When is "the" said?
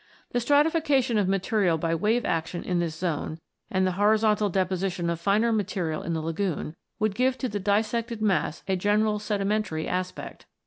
0.31-0.39, 3.85-3.91, 6.13-6.21, 7.47-7.59